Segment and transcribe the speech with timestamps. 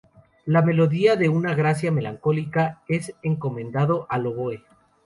[0.47, 4.63] La melodía de una "gracia melancólica" es encomendado al oboe.